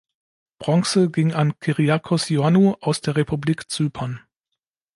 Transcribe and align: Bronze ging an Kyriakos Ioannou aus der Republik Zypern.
Bronze 0.57 1.11
ging 1.11 1.31
an 1.33 1.53
Kyriakos 1.59 2.27
Ioannou 2.31 2.75
aus 2.81 3.01
der 3.01 3.15
Republik 3.15 3.69
Zypern. 3.69 4.19